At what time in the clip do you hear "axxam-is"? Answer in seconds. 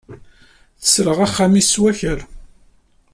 1.25-1.67